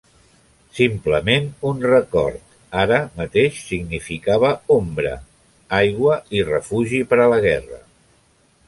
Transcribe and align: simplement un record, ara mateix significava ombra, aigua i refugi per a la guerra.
simplement 0.77 1.45
un 1.71 1.83
record, 1.91 2.39
ara 2.85 2.99
mateix 3.19 3.61
significava 3.67 4.51
ombra, 4.79 5.15
aigua 5.83 6.19
i 6.41 6.45
refugi 6.51 7.05
per 7.13 7.23
a 7.25 7.31
la 7.37 7.43
guerra. 7.49 7.85